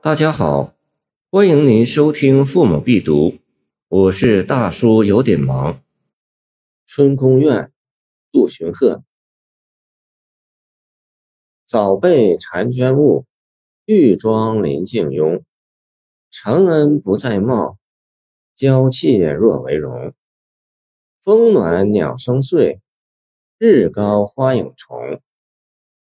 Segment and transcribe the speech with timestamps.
[0.00, 0.76] 大家好，
[1.28, 3.30] 欢迎您收听《父母必读》，
[3.88, 5.82] 我是大叔，有点忙。
[6.86, 7.72] 春宫怨，
[8.30, 9.02] 杜荀鹤。
[11.66, 13.26] 早被婵娟误，
[13.86, 15.42] 玉妆临镜拥。
[16.30, 17.76] 承恩不再貌，
[18.54, 20.14] 娇怯若为荣。
[21.20, 22.80] 风暖鸟声碎，
[23.58, 25.20] 日高花影重。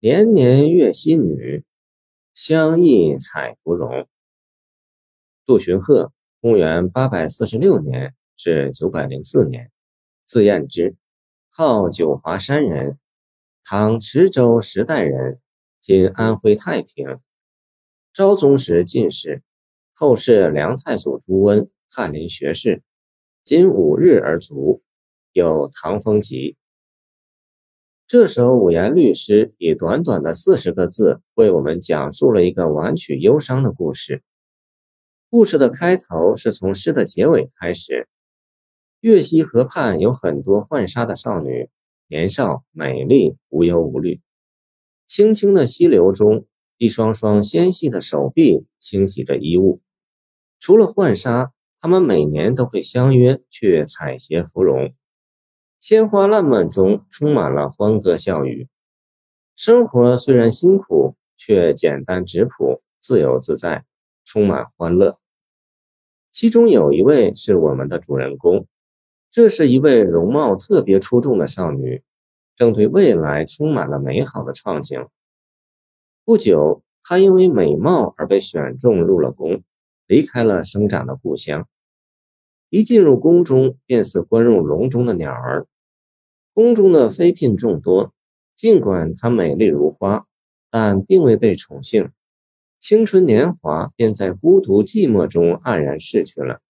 [0.00, 1.64] 年年月溪女，
[2.40, 4.06] 相忆采芙蓉。
[5.44, 9.72] 杜荀鹤，公元八百四十六年至九百零四年，
[10.24, 10.94] 字彦之，
[11.48, 12.96] 号九华山人，
[13.64, 15.40] 唐池州时代人，
[15.80, 17.18] 今安徽太平。
[18.14, 19.42] 昭宗时进士，
[19.92, 22.84] 后世梁太祖朱温翰林学士，
[23.42, 24.80] 今五日而卒。
[25.32, 26.52] 有《唐风集》
[28.08, 34.22] 这首五言律诗，以短短的四十个字，为我们讲述了一个婉曲忧伤的故事。
[35.28, 38.08] 故事的开头是从诗的结尾开始。
[39.00, 41.68] 月溪河畔有很多浣纱的少女，
[42.08, 44.22] 年少美丽，无忧无虑。
[45.06, 46.46] 清清的溪流中，
[46.78, 49.82] 一双双纤细的手臂清洗着衣物。
[50.58, 54.94] 除了浣纱，她们每年都会相约去采撷芙蓉。
[55.80, 58.68] 鲜花烂漫中充满了欢歌笑语，
[59.54, 63.84] 生活虽然辛苦，却简单质朴、自由自在，
[64.24, 65.20] 充满欢乐。
[66.32, 68.66] 其中有一位是我们的主人公，
[69.30, 72.02] 这是一位容貌特别出众的少女，
[72.56, 75.06] 正对未来充满了美好的憧憬。
[76.24, 79.62] 不久，她因为美貌而被选中入了宫，
[80.08, 81.68] 离开了生长的故乡。
[82.70, 85.66] 一进入宫中，便似关入笼中的鸟儿。
[86.52, 88.12] 宫中的妃嫔众多，
[88.54, 90.26] 尽管她美丽如花，
[90.70, 92.10] 但并未被宠幸。
[92.78, 96.60] 青春年华便在孤独寂寞中黯然逝去了。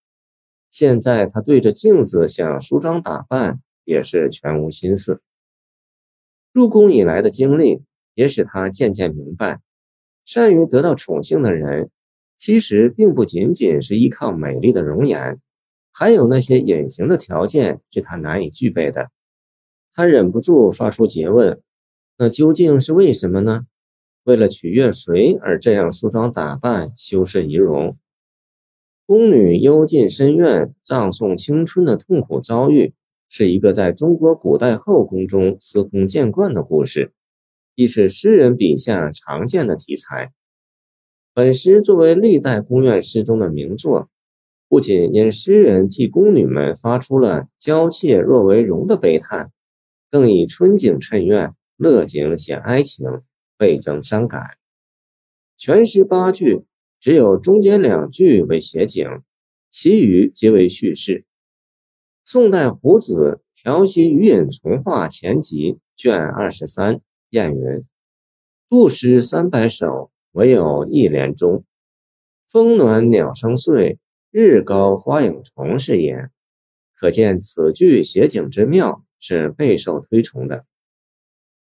[0.70, 5.20] 现在她对着镜子想梳妆打扮，也是全无心思。
[6.52, 7.82] 入宫以来的经历
[8.14, 9.60] 也使她渐渐明白，
[10.24, 11.90] 善于得到宠幸的人，
[12.38, 15.40] 其实并不仅仅是依靠美丽的容颜。
[15.98, 19.10] 还有那些隐形的条件是他难以具备的，
[19.92, 21.60] 他忍不住发出诘问
[22.18, 23.66] ：“那究竟是为什么呢？
[24.22, 27.96] 为了取悦谁而这样梳妆打扮、修饰仪容？”
[29.06, 32.94] 宫女幽禁深院、葬送青春的痛苦遭遇，
[33.28, 37.12] 是一个在中国古代后宫中司空见惯的故事，
[37.74, 40.32] 亦是诗人笔下常见的题材。
[41.34, 44.08] 本诗作为历代宫苑诗中的名作。
[44.68, 49.50] 不仅因诗人替宫女们发出了“娇怯若为容”的悲叹，
[50.10, 53.22] 更以春景衬怨，乐景显哀情，
[53.56, 54.58] 倍增伤感。
[55.56, 56.66] 全诗八句，
[57.00, 59.08] 只有中间两句为写景，
[59.70, 61.24] 其余皆为叙事。
[62.22, 67.00] 宋代胡子《调息余隐从化前集》卷二十三
[67.30, 67.84] 燕云
[68.68, 71.64] ：“杜诗三百首，唯有一联中。
[72.46, 73.98] 风暖鸟声碎。”
[74.30, 76.28] 日高花影重是也，
[76.94, 80.66] 可见此句写景之妙是备受推崇的。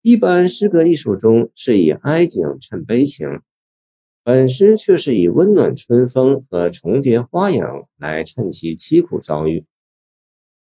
[0.02, 3.42] 一般诗歌艺术中是以哀景衬悲情，
[4.24, 7.64] 本诗却是以温暖春风和重叠花影
[7.98, 9.66] 来衬其凄苦遭遇。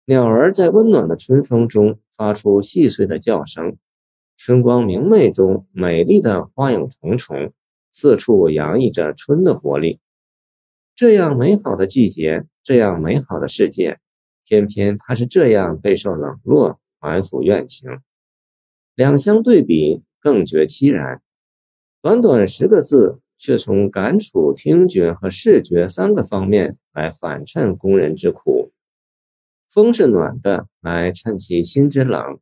[0.06, 3.78] 鸟儿在温暖的春风中发出细碎的叫声，
[4.38, 7.54] 春光明媚中美丽的花影重重，
[7.92, 10.00] 四处洋溢着春的活力。
[11.02, 13.98] 这样美好的季节，这样美好的世界，
[14.46, 17.90] 偏偏他是这样备受冷落，满腹怨情。
[18.94, 21.24] 两相对比，更觉凄然。
[22.04, 28.72] 短短十个字，却从感触、听觉和视觉三个方面来反衬工人之苦。
[29.72, 32.38] 风是暖的，来衬其心之冷；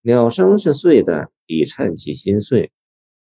[0.00, 2.72] 鸟声是碎的，以衬其心碎；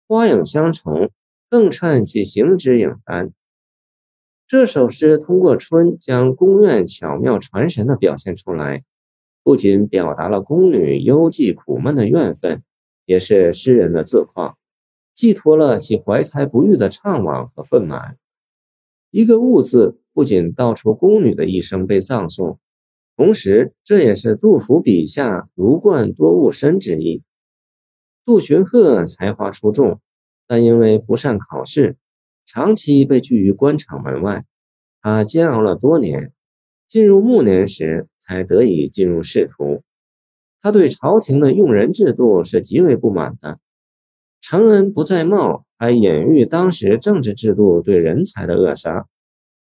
[0.07, 1.11] 花影相重，
[1.49, 3.33] 更衬其行之影单。
[4.51, 8.83] 这首诗通过春将宫苑巧妙传神地表现出来，
[9.43, 12.61] 不仅表达了宫女幽寂苦闷的怨愤，
[13.05, 14.57] 也是诗人的自况，
[15.15, 18.17] 寄托了其怀才不遇的怅惘和愤满。
[19.09, 22.59] 一个“误”字，不仅道出宫女的一生被葬送，
[23.15, 27.23] 同时这也是杜甫笔下“如冠多误身”之意。
[28.25, 30.01] 杜荀鹤才华出众，
[30.45, 31.95] 但因为不善考试。
[32.45, 34.45] 长期被拒于官场门外，
[35.01, 36.31] 他煎熬了多年，
[36.87, 39.83] 进入暮年时才得以进入仕途。
[40.61, 43.59] 他对朝廷的用人制度是极为不满的。
[44.41, 49.07] 承恩不在貌，还隐喻当时政治制度对人才的扼杀。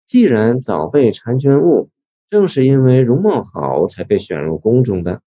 [0.06, 1.90] 既然早被婵娟误，
[2.28, 5.22] 正是因为容貌好才被选入宫中的，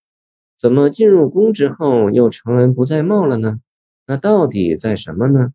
[0.57, 3.59] 怎么进入宫之后又承恩不再貌了呢？
[4.05, 5.53] 那到底在什么呢？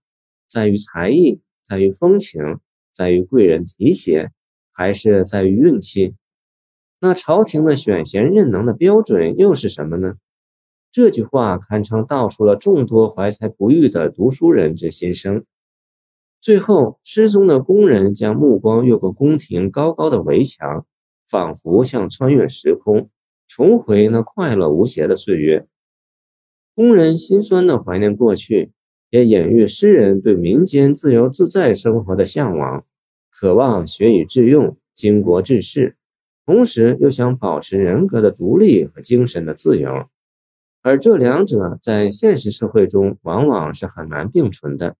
[0.48, 2.58] 在于才艺，在于风情，
[2.92, 4.30] 在于贵人提携，
[4.72, 6.14] 还是在于运气？
[7.00, 10.14] 那朝廷的选贤任能的标准又是什么呢？
[10.90, 15.44] 这句话堪称道出了众多怀才不遇的读书人之心声。
[16.40, 20.84] 最后，失踪的工人将目光越过宫廷高高的围墙，
[21.28, 23.08] 仿佛像穿越时空，
[23.46, 25.66] 重回那快乐无邪的岁月。
[26.74, 28.72] 工人心酸地怀念过去，
[29.12, 32.82] 也隐喻诗人对民间自由自在生活的向往，
[33.30, 35.96] 渴望学以致用、经国治世，
[36.46, 40.06] 同时又想保持人格的独立和精神的自由。
[40.80, 44.96] 而这两者在现实社会中往往是很难并存的，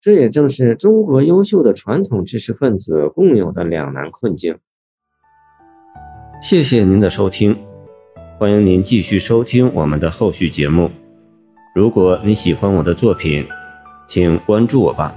[0.00, 4.56] 这也正是中国优秀的传统知识分子共有的两难困境。
[6.42, 7.54] 谢谢您的收听，
[8.38, 11.01] 欢迎您继续收听我们的后续节目。
[11.74, 13.48] 如果你喜欢我的作品，
[14.06, 15.14] 请关注我吧。